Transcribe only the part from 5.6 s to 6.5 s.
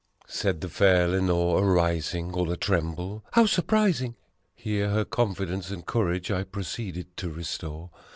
and courage I